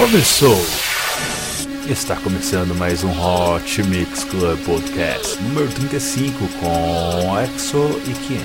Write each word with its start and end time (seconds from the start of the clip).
Começou! 0.00 0.56
Está 1.86 2.16
começando 2.16 2.74
mais 2.74 3.04
um 3.04 3.10
Hot 3.10 3.82
Mix 3.82 4.24
Club 4.24 4.58
Podcast 4.64 5.38
número 5.42 5.68
35 5.72 6.48
com 6.58 7.38
EXO 7.38 8.00
e 8.08 8.14
Kim. 8.26 8.40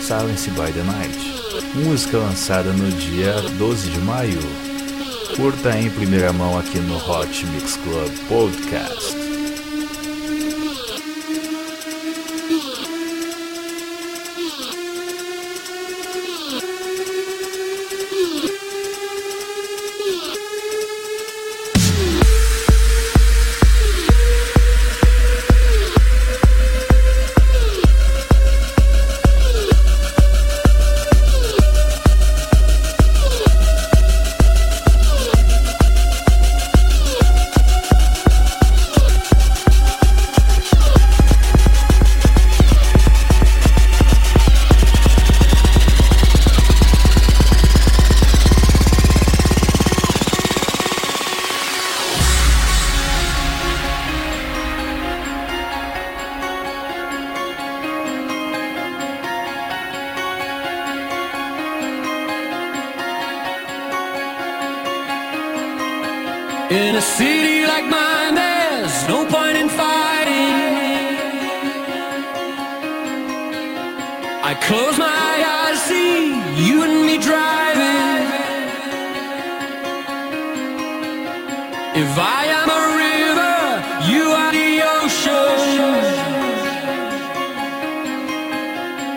Silence 0.00 0.50
by 0.52 0.72
the 0.72 0.82
Night. 0.82 1.74
Música 1.74 2.16
lançada 2.16 2.72
no 2.72 2.90
dia 2.92 3.34
12 3.58 3.90
de 3.90 3.98
maio. 3.98 4.40
Curta 5.36 5.78
em 5.78 5.90
primeira 5.90 6.32
mão 6.32 6.58
aqui 6.58 6.78
no 6.78 6.96
Hot 6.96 7.44
Mix 7.44 7.76
Club 7.76 8.10
Podcast. 8.26 9.23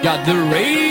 Got 0.08 0.26
the 0.26 0.38
radio 0.54 0.87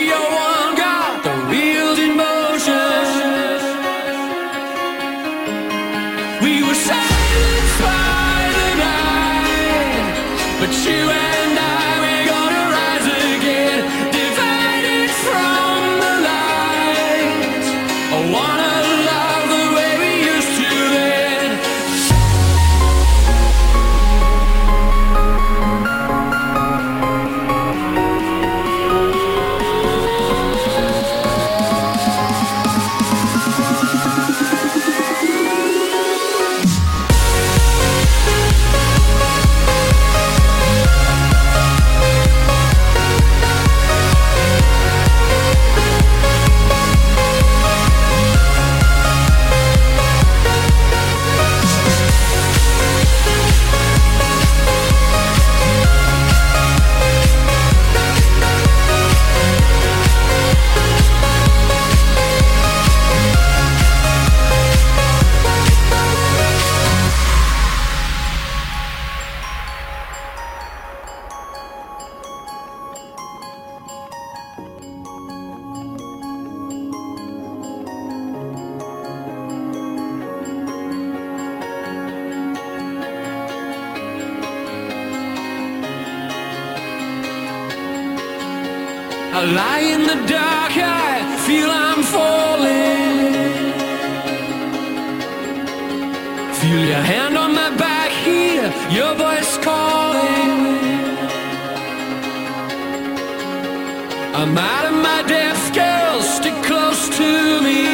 I'm 104.38 104.58
out 104.58 104.84
of 104.84 104.96
my 105.02 105.22
depth, 105.26 105.74
girl, 105.74 106.20
stick 106.20 106.52
close 106.62 107.08
to 107.08 107.60
me. 107.62 107.84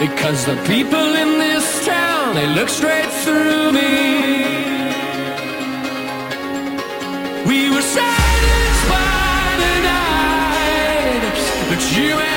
Because 0.00 0.44
the 0.46 0.56
people 0.66 1.08
in 1.22 1.38
this 1.38 1.86
town, 1.86 2.34
they 2.34 2.48
look 2.48 2.68
straight 2.68 3.12
through 3.22 3.70
me. 3.70 3.94
We 7.46 7.70
were 7.70 7.86
silenced 7.98 8.84
by 8.88 9.42
the 9.62 9.74
night, 9.94 11.38
but 11.68 11.80
you 11.96 12.27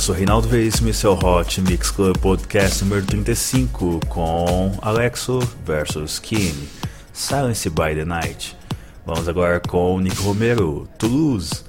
Eu 0.00 0.02
sou 0.02 0.14
Reinaldo 0.14 0.48
Veríssimo 0.48 0.88
e 0.88 0.94
seu 0.94 1.12
Hot 1.12 1.60
Mix 1.60 1.90
Club 1.90 2.16
Podcast 2.16 2.82
número 2.82 3.04
35 3.04 4.00
com 4.08 4.72
Alexo 4.80 5.40
versus 5.62 6.18
Kine, 6.18 6.70
Silence 7.12 7.68
by 7.68 7.94
the 7.94 8.06
Night. 8.06 8.56
Vamos 9.04 9.28
agora 9.28 9.60
com 9.60 10.00
Nick 10.00 10.16
Romero, 10.22 10.88
Toulouse. 10.98 11.64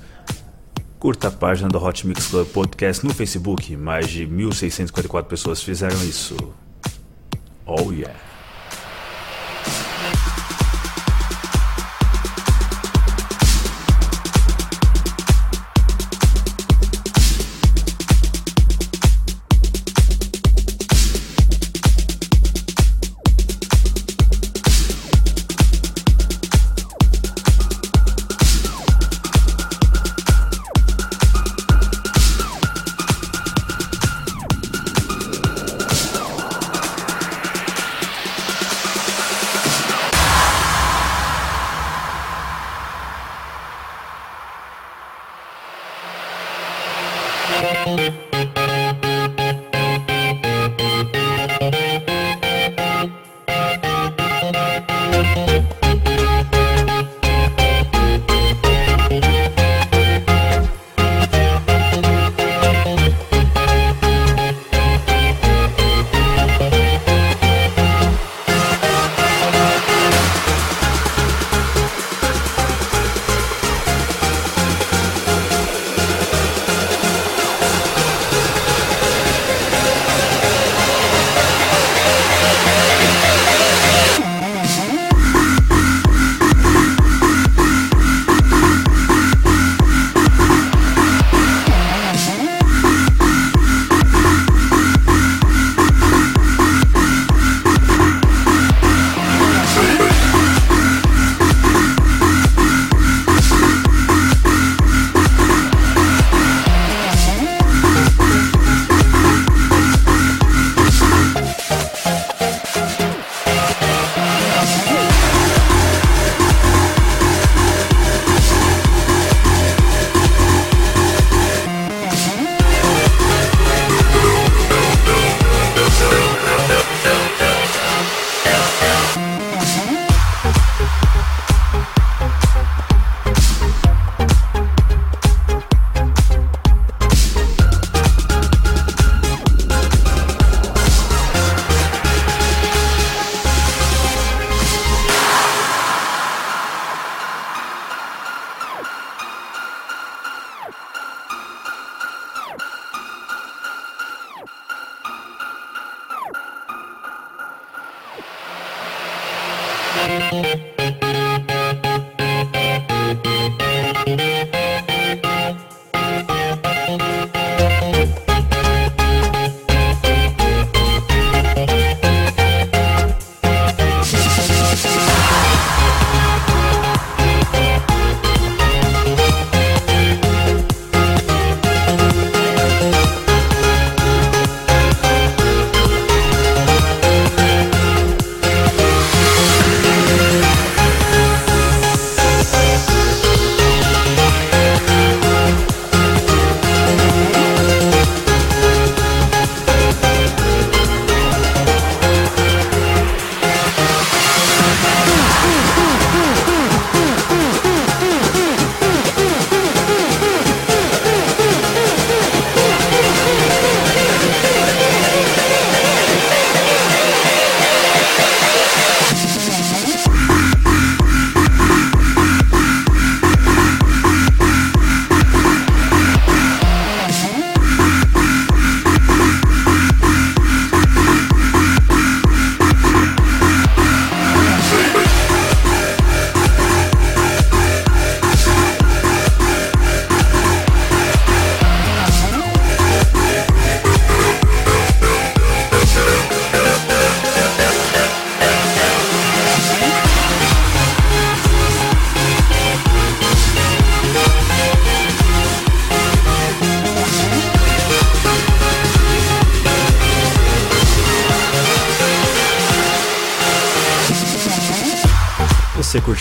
Curta 0.97 1.27
a 1.27 1.31
página 1.31 1.67
do 1.67 1.77
Hot 1.77 2.07
Mix 2.07 2.27
Club 2.27 2.47
Podcast 2.47 3.05
no 3.05 3.13
Facebook, 3.13 3.75
mais 3.75 4.09
de 4.09 4.25
1.644 4.25 5.23
pessoas 5.25 5.61
fizeram 5.61 6.01
isso. 6.05 6.37
Oh 7.65 7.91
yeah! 7.91 8.30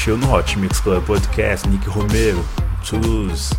Curtiu 0.00 0.16
no 0.16 0.34
Hot 0.34 0.58
Mix 0.58 0.80
Club 0.80 1.04
Podcast 1.04 1.68
Nick 1.68 1.86
Romero, 1.86 2.42
Toulouse. 2.88 3.52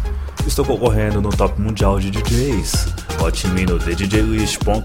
Estou 0.48 0.66
concorrendo 0.66 1.22
no 1.22 1.30
Top 1.30 1.62
Mundial 1.62 2.00
de 2.00 2.10
DJs. 2.10 2.88
Vote-me 3.20 3.68
no 3.68 3.78
thedjlist.com 3.78 4.80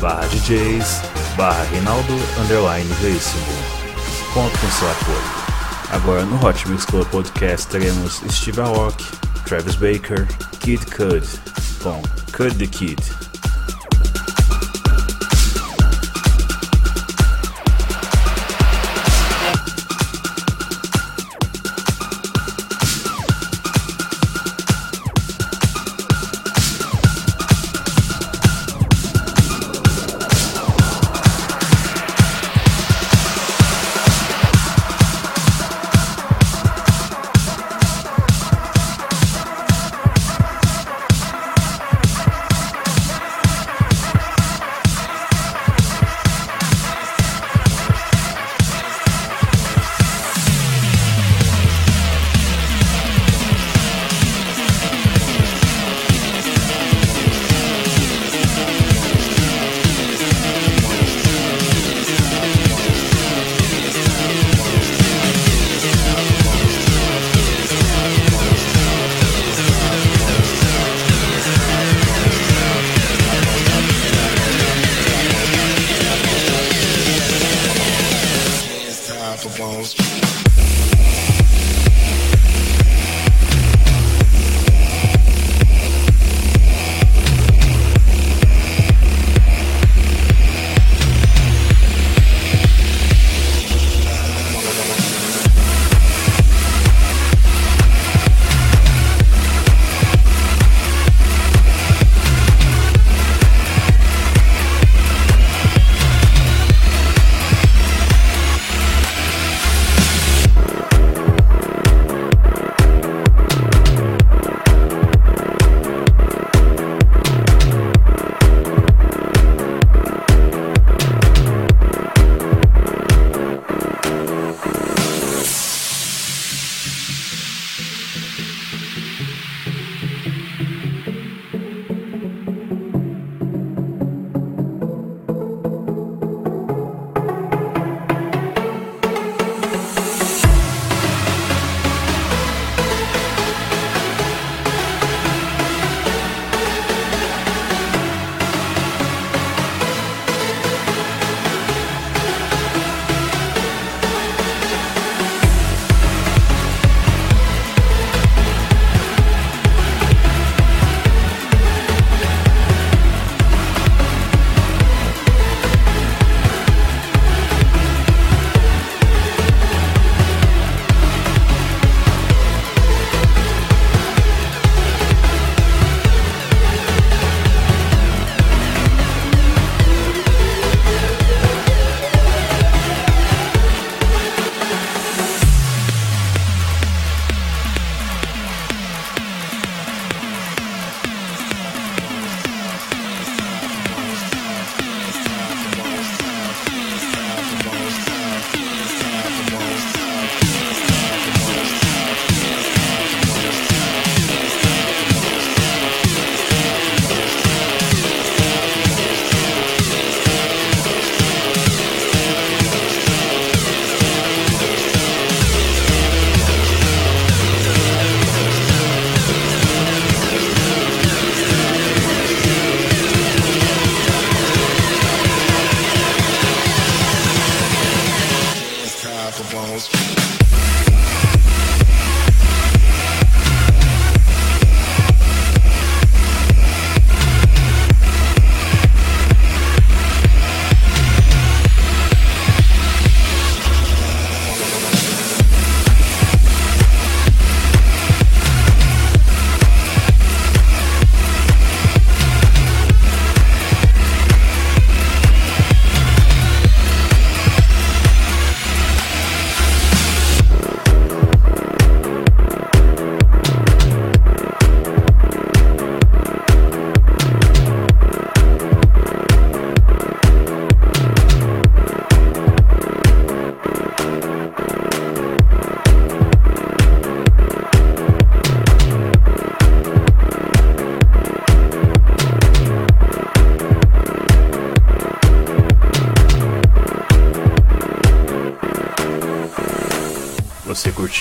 barra 0.00 0.26
DJs 0.28 1.02
barra 1.36 1.62
Reinaldo 1.64 2.14
underline 2.40 2.88
Veríssimo. 3.02 3.44
Conto 4.32 4.58
com 4.58 4.70
seu 4.70 4.90
apoio. 4.90 5.22
Agora 5.90 6.24
no 6.24 6.36
Hot 6.36 6.66
Mix 6.66 6.86
Club 6.86 7.06
Podcast 7.10 7.68
teremos 7.68 8.22
Steve 8.30 8.62
Aoki, 8.62 9.04
Travis 9.44 9.76
Baker, 9.76 10.26
Kid 10.60 10.86
Cud, 10.86 11.22
com 11.82 12.00
Cut 12.32 12.56
the 12.56 12.66
Kid. 12.66 13.21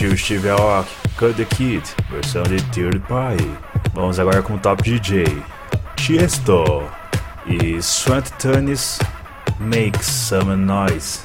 Curtiu 0.01 0.17
Steve 0.17 0.49
Aoki, 0.49 0.89
Cut 1.15 1.35
the 1.35 1.45
Kid, 1.45 1.83
versão 2.09 2.41
de 2.43 2.59
Third 2.71 2.99
Party. 3.07 3.47
Vamos 3.93 4.19
agora 4.19 4.41
com 4.41 4.55
o 4.55 4.57
Top 4.57 4.81
DJ, 4.81 5.25
Tiesto 5.95 6.83
e 7.45 7.79
Swant 7.83 8.31
Tunis 8.39 8.97
Make 9.59 10.03
Some 10.03 10.55
Noise. 10.55 11.19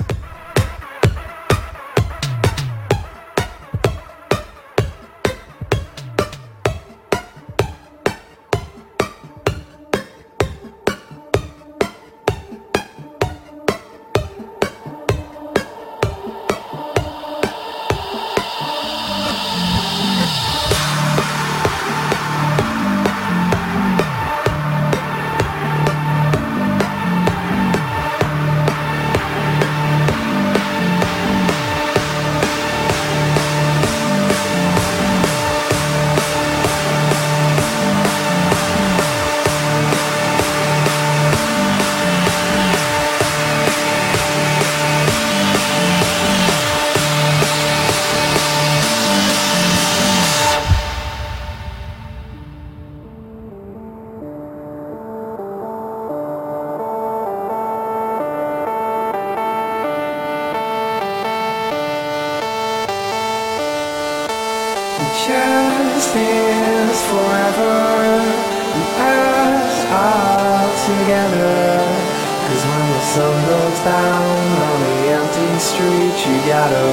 On 73.87 74.77
the 74.83 74.97
empty 75.19 75.59
street, 75.59 76.17
you 76.27 76.37
gotta 76.47 76.87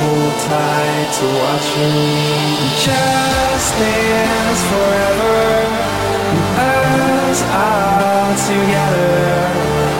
hold 0.00 0.34
tight 0.48 1.08
to 1.18 1.26
watch 1.42 1.68
me. 1.76 1.96
Just 2.84 3.68
dance 3.78 4.62
forever 4.70 5.38
us 7.28 7.42
all 7.42 8.32
together. 8.48 9.16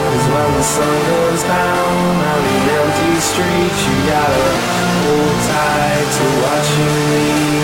Cause 0.08 0.26
when 0.32 0.50
the 0.56 0.62
sun 0.62 0.98
goes 1.12 1.42
down 1.42 2.16
on 2.32 2.40
the 2.48 2.58
empty 2.80 3.14
street, 3.20 3.76
you 3.86 3.96
gotta 4.08 4.48
hold 5.04 5.36
tight 5.52 6.08
to 6.16 6.24
watch 6.42 6.70
me. 6.78 7.57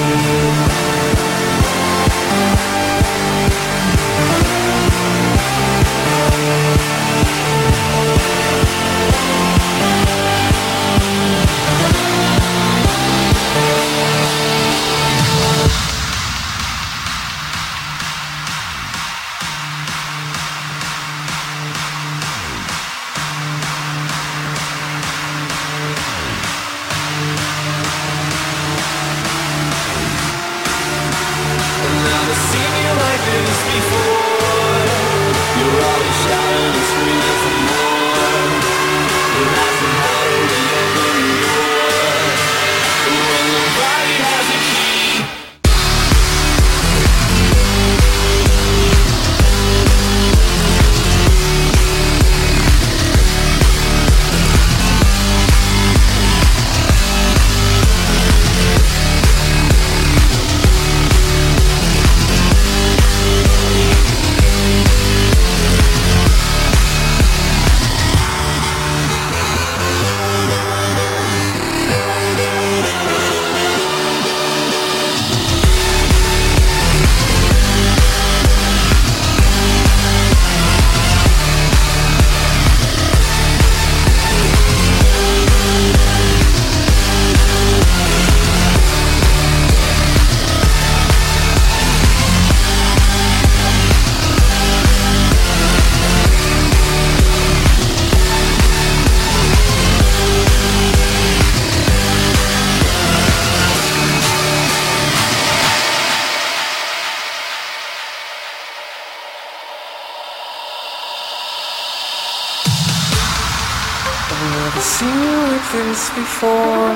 Before. 116.14 116.92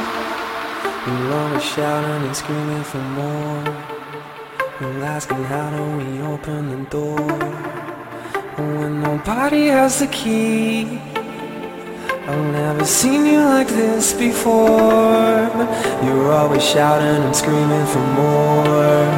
You're 1.06 1.32
always 1.34 1.64
shouting 1.64 2.26
and 2.26 2.36
screaming 2.36 2.84
for 2.84 3.02
more. 3.18 3.64
You're 4.80 5.04
asking 5.04 5.42
how 5.44 5.70
do 5.70 5.82
we 5.98 6.22
open 6.22 6.60
the 6.70 6.90
door? 6.90 7.18
When 8.56 9.00
nobody 9.02 9.66
has 9.68 9.98
the 9.98 10.06
key. 10.06 11.00
I've 12.28 12.52
never 12.52 12.84
seen 12.84 13.26
you 13.26 13.40
like 13.40 13.68
this 13.68 14.12
before. 14.12 15.50
You're 16.04 16.32
always 16.32 16.62
shouting 16.62 17.22
and 17.26 17.34
screaming 17.34 17.86
for 17.86 18.04
more. 18.22 19.08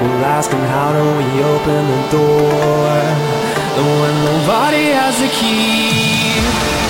Well, 0.00 0.24
asking 0.24 0.64
how 0.76 0.92
do 0.98 1.04
we 1.20 1.28
open 1.54 1.82
the 1.94 2.02
door? 2.18 3.00
When 4.00 4.14
nobody 4.30 4.84
has 5.00 5.16
the 5.18 5.28
key. 5.28 6.89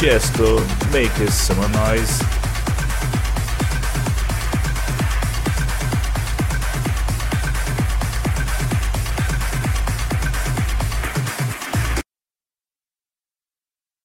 just 0.00 0.34
to 0.34 0.54
make 0.92 1.12
some 1.28 1.60
noise. 1.72 2.39